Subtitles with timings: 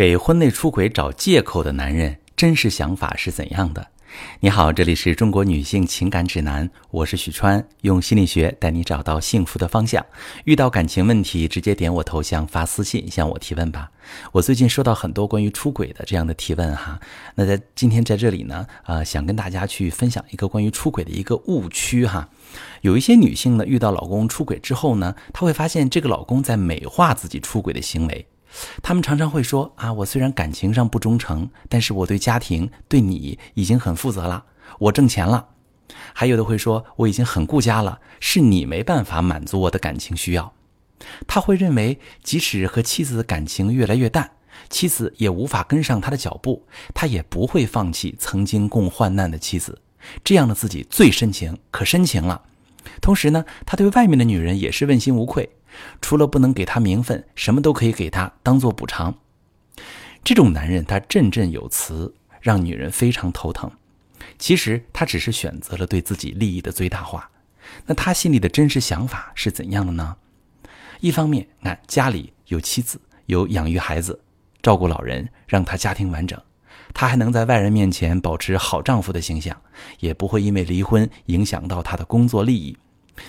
[0.00, 3.86] 给婚内出轨找借口的男人真实想法是怎样的？
[4.40, 10.02] 你好，这里是中国女性情感指南，我是许川，用心理学带你找到幸福的方向。
[10.44, 13.90] 遇到感情问题，直接点我头像发私信向我提问吧。
[14.32, 16.98] 我最近收到很多关于出轨的这样的提问哈，
[17.34, 22.26] 那在今天在这里呢，呃，想跟大家去分享一个关于出轨的一个误区哈。
[22.80, 28.26] 有一些女性呢，遇到老公出轨之后呢，她会发现这个老公在美化自己出轨的行为。
[28.82, 34.44] 他们常常会说啊，我虽然感情上不忠诚，但是我对家庭、对你已经很负责了，
[34.78, 35.48] 我挣钱了。
[36.12, 40.52] 还有的会说，我已经很顾家了，是你没办法满足我的感情需要。
[41.26, 44.30] 他会认为，即使和妻子的感情越来越淡，
[44.68, 49.80] 妻子也无法跟上他的脚步，他也不会放弃曾经共患难的妻子。
[50.22, 52.42] 这样的自己最深情，可深情了。
[53.00, 55.48] 同时呢，他对外面的女人也是问心无愧。
[56.00, 59.14] 除了不能给他名分，什么都可以给他当做补偿。
[60.22, 63.70] 这种男人他振振有词，让女人非常头疼。
[64.38, 67.30] 其实他只是选择了对自己利益的最大化。
[67.86, 70.16] 那他心里的真实想法是怎样的呢？
[71.00, 74.20] 一方面，看家里有妻子，有养育孩子，
[74.60, 76.38] 照顾老人，让他家庭完整，
[76.92, 79.56] 他还能在外人面前保持好丈夫的形象，
[80.00, 82.76] 也不会因为离婚影响到他的工作利益。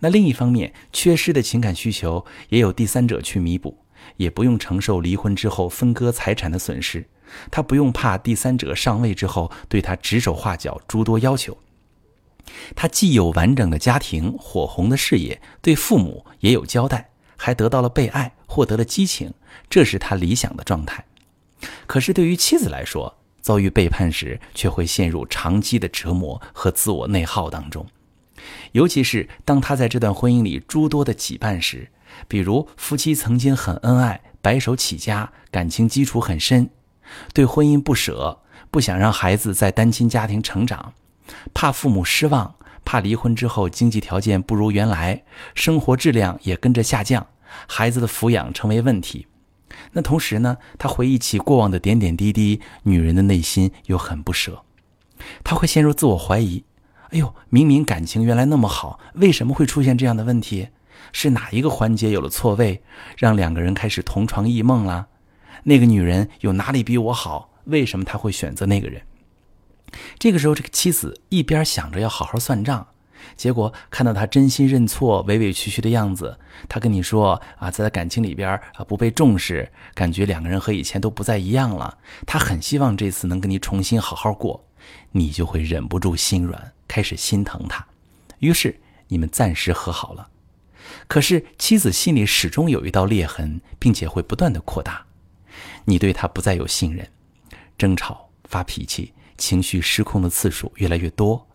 [0.00, 3.78] 那另一方面，缺失的情感需求也有第三者去弥补，
[4.16, 7.08] 也不用承受离婚之后分割财产的损失，
[7.50, 11.56] 他不用怕第三者上位之后对他指手画脚诸多要求。
[12.74, 19.32] 他既有完整的家庭、火红的事业，对父母也有交代，还得到了被爱，获得了激情，
[19.70, 21.04] 这是他理想的状态。
[21.86, 27.86] 可是对于妻子来说，遭遇背叛时，却会陷入长期的折磨和自我内耗当中。
[28.72, 31.88] 尤其是当他在这段婚姻里诸多的羁绊时，
[32.28, 36.70] 比如夫妻曾经很恩爱，白手起家，感情基础很深，
[37.32, 40.92] 对婚姻不舍，不想让孩子在单亲家庭成长，
[41.54, 45.22] 怕父母失望，怕离婚之后经济条件不如原来，
[45.54, 47.26] 生活质量也跟着下降，
[47.66, 49.26] 孩子的抚养成为问题。
[49.92, 54.64] 那同时呢，他回忆起过往的点点滴滴，女人的内心又很不舍，
[55.42, 56.64] 他会陷入自我怀疑。
[57.12, 60.68] 哎呦，明明感情原来那么好，为什么会出现这样的问题？
[61.12, 62.82] 是哪一个环节有了错位，
[63.18, 65.08] 让两个人开始同床异梦了？
[65.64, 67.50] 那个女人有哪里比我好？
[67.64, 69.02] 为什么她会选择那个人？
[70.18, 72.86] 这个时候，这个妻子一边想着要好好算账，
[73.36, 81.98] 结果看到他真心认错、委委屈屈的样子，他跟你说啊，在感情里边啊不被重视，感觉两个人和以前都不再一样了。
[82.26, 84.64] 他很希望这次能跟你重新好好过，
[85.10, 86.71] 你就会忍不住心软。
[86.92, 87.86] 开始心疼他，
[88.40, 90.28] 于是你们暂时和好了。
[91.08, 95.06] 可是妻子心里始终有一道裂痕，并且会不断的扩大。
[95.86, 97.08] 你对他不再有信任，
[97.78, 101.48] 争吵、发脾气、情绪失控的次数越来越多，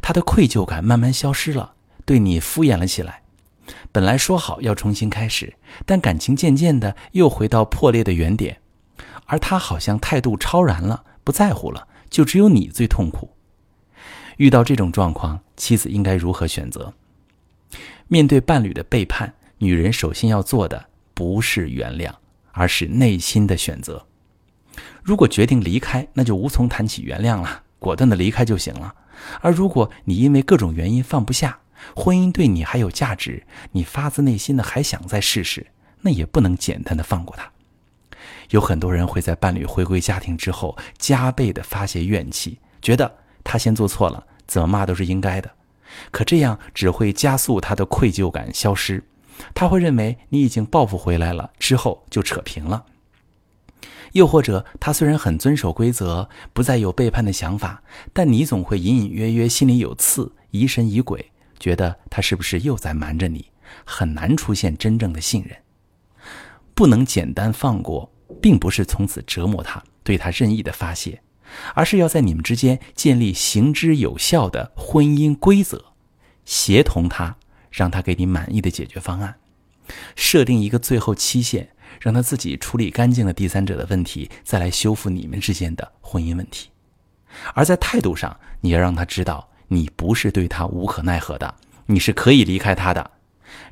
[0.00, 1.74] 他的愧疚感慢慢消失了，
[2.04, 3.24] 对你敷衍了起来。
[3.90, 8.60] 本来说好要重新开始，但感情渐渐的又回到破裂的原点，
[9.24, 13.35] 而他好像态度超然了，不在乎了，就只有你最痛苦。
[14.36, 16.92] 遇到这种状况，妻子应该如何选择？
[18.08, 22.12] 面对伴侣的背叛，女人首先要做的不是原谅，
[22.52, 24.06] 而是内心的选择。
[25.02, 28.94] 如果决定离开，那就无从谈起原谅了，果断的离开就行了。
[29.40, 31.58] 而如果你因为各种原因放不下，
[31.94, 33.42] 婚姻对你还有价值，
[33.72, 35.66] 你发自内心的还想再试试，
[36.02, 37.50] 那也不能简单的放过他。
[38.50, 43.10] 有很多人会在伴侣回归家庭之后，加倍的发泄怨气，觉得。
[43.48, 45.48] 他先做错了，怎么骂都是应该的。
[46.10, 49.02] 可这样只会加速他的愧疚感消失，
[49.54, 52.84] 他会认为你已经报复回来了，之后就扯平了。
[54.12, 63.50] 又或者，他虽然很遵守规则，不再有背叛的想法，但你总会隐隐约约心里有刺，疑神疑鬼，觉得他是不是又在瞒着你，
[63.84, 65.56] 很难出现真正的信任。
[66.74, 68.10] 不能简单放过，
[68.42, 71.20] 并不是从此折磨他，对他任意的发泄。
[71.74, 75.86] 而是要在你们之间建立行之有效的婚姻规则，
[76.44, 77.36] 协同他，
[77.70, 79.36] 让他给你满意的解决方案，
[80.14, 81.68] 设定一个最后期限，
[82.00, 86.68] 让他自己处理干净了第三者的问题，再来修复你们之间的婚姻问题。
[87.54, 91.54] 而在态度上，你要让他知道，你不是对他无可奈何的，
[91.86, 93.10] 你是可以离开他的。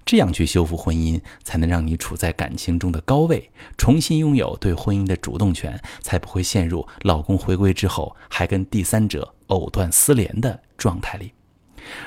[0.05, 11.33] 这样去修复婚姻，才能让你处在感情中的高位，重新拥有对婚姻的主动权，才不会陷入老公回归之后还跟第三者藕断丝连的状态里。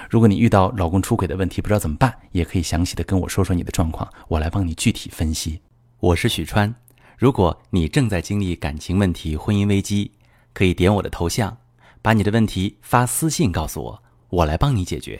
[0.09, 5.61] 如果你遇到老公出轨的问题，不知道怎么办，也可以详细的跟我说说你的状况，我来帮你具体分析。
[5.99, 6.73] 我是许川。
[7.17, 10.11] 如果你正在经历感情问题、婚姻危机，
[10.53, 11.57] 可以点我的头像，
[12.01, 15.19] 把你的问题发私信告诉我，我来帮你解决。